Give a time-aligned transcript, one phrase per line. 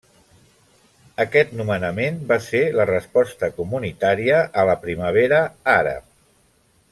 [1.25, 5.43] Aquest nomenament va ser la resposta comunitària a la Primavera
[5.77, 6.11] Àrab.